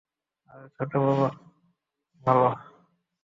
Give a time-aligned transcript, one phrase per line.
[0.49, 0.91] আরে ছোট,
[2.23, 2.47] ভালো?